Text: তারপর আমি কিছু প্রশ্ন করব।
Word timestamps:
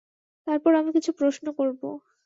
তারপর 0.47 0.71
আমি 0.75 0.89
কিছু 0.93 1.11
প্রশ্ন 1.17 1.45
করব। 1.53 1.81